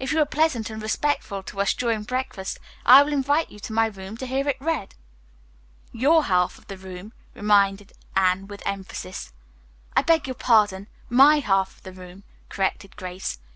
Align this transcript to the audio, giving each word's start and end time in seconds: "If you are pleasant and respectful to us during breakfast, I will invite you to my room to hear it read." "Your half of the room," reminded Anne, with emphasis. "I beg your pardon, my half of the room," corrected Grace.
"If 0.00 0.10
you 0.10 0.18
are 0.20 0.26
pleasant 0.26 0.70
and 0.70 0.82
respectful 0.82 1.44
to 1.44 1.60
us 1.60 1.72
during 1.72 2.02
breakfast, 2.02 2.58
I 2.84 3.00
will 3.04 3.12
invite 3.12 3.48
you 3.48 3.60
to 3.60 3.72
my 3.72 3.86
room 3.86 4.16
to 4.16 4.26
hear 4.26 4.48
it 4.48 4.56
read." 4.58 4.96
"Your 5.92 6.24
half 6.24 6.58
of 6.58 6.66
the 6.66 6.76
room," 6.76 7.12
reminded 7.32 7.92
Anne, 8.16 8.48
with 8.48 8.60
emphasis. 8.66 9.32
"I 9.96 10.02
beg 10.02 10.26
your 10.26 10.34
pardon, 10.34 10.88
my 11.08 11.38
half 11.38 11.76
of 11.76 11.82
the 11.84 11.92
room," 11.92 12.24
corrected 12.48 12.96
Grace. 12.96 13.38